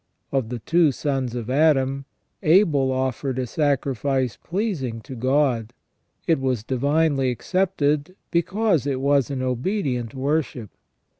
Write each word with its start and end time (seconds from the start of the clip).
Of 0.31 0.49
the 0.49 0.57
two 0.57 0.91
sons 0.91 1.35
of 1.35 1.47
Adam, 1.47 2.05
Abel 2.41 2.91
offered 2.91 3.37
a 3.37 3.45
sacrifice 3.45 4.35
pleasing 4.35 4.99
to 5.01 5.13
God. 5.15 5.73
It 6.25 6.39
was 6.39 6.63
divinely 6.63 7.29
accepted, 7.29 8.15
because 8.31 8.87
it 8.87 8.99
was 8.99 9.29
an 9.29 9.43
obedient 9.43 10.15
worship. 10.15 10.71